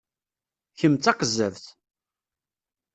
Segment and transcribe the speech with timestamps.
[0.79, 1.65] Kem d taqezzabt!